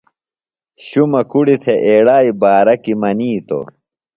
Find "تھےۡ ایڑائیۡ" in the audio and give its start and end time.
1.63-2.33